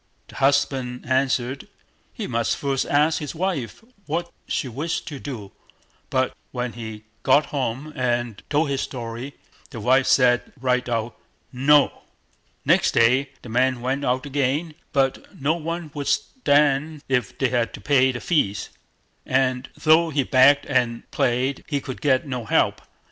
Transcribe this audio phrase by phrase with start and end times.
[0.29, 1.67] The husband answered,
[2.11, 5.51] he must first ask his wife what she wished to do;
[6.09, 9.35] but when he got home and told his story,
[9.69, 11.15] the wife said, right out,
[11.53, 12.01] "No!"
[12.65, 17.71] Next day the man went out again, but no one would stand if they had
[17.75, 18.69] to pay the fees;
[19.23, 22.81] and though he begged and prayed, he could get no help.